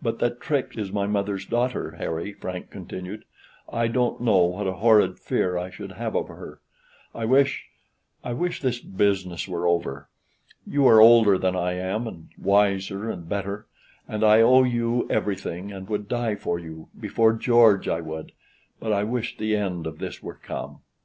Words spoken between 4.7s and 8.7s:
horrid fear I should have of her. I wish I wish